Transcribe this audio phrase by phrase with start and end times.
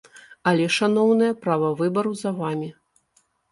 [0.51, 2.73] Але, шаноўныя, права выбару за вамі.